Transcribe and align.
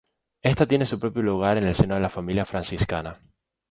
Esta 0.41 0.65
tiene 0.65 0.87
su 0.87 0.99
propio 0.99 1.21
lugar 1.21 1.59
en 1.59 1.65
el 1.67 1.75
seno 1.75 1.93
de 1.93 2.01
la 2.01 2.09
Familia 2.09 2.43
Franciscana. 2.43 3.19